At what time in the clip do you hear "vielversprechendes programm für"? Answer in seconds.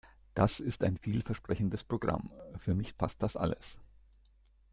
0.97-2.73